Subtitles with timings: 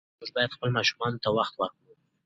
[0.19, 1.91] موږ باید خپلو ماشومانو ته وخت ورکړو.